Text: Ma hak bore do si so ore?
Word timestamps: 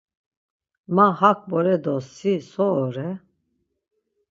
Ma 0.95 1.07
hak 1.19 1.39
bore 1.49 1.75
do 1.83 1.95
si 2.15 2.33
so 2.51 2.67
ore? 2.85 3.07